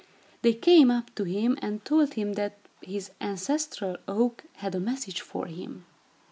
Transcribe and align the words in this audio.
They 0.41 0.53
came 0.55 0.89
up 0.89 1.13
to 1.13 1.25
him 1.25 1.59
and 1.61 1.85
told 1.85 2.15
him 2.15 2.33
that 2.33 2.57
his 2.81 3.11
ancestral 3.21 3.97
oak 4.07 4.45
had 4.53 4.73
a 4.73 4.79
message 4.79 5.21
for 5.21 5.45
him. 5.45 5.85